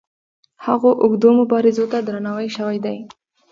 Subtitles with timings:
[0.65, 2.97] هغو اوږدو مبارزو ته درناوی شوی دی.